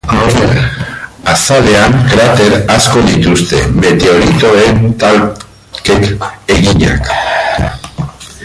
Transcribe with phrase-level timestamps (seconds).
[1.33, 6.11] Azalean krater asko dituzte, meteoritoen talkek
[6.59, 7.13] eginak.